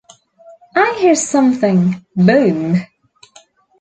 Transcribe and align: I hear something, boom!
I 0.75 0.95
hear 0.99 1.13
something, 1.13 2.03
boom! 2.15 2.77